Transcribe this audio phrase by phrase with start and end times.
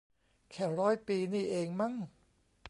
[0.51, 1.93] แค่ร้อยปีนี่เองมั้ง